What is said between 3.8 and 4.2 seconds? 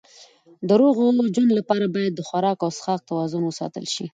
شي.